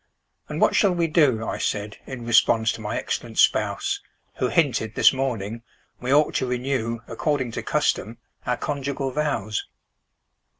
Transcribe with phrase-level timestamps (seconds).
[0.49, 3.99] —and what shall we do?" I said in response to my excellent spouse,
[4.37, 5.61] Who hinted, this morning,
[5.99, 8.17] we ought to renew According to custom,
[8.47, 9.63] our conjugal vows.